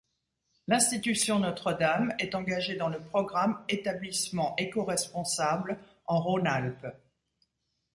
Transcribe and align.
L'Institution 0.67 1.37
Notre 1.37 1.73
Dame 1.73 2.11
est 2.17 2.33
engagée 2.33 2.75
dans 2.75 2.87
le 2.89 2.99
programme 2.99 3.63
Établissements 3.69 4.55
éco-responsables 4.57 5.77
en 6.07 6.19
Rhône-Alpes. 6.19 6.87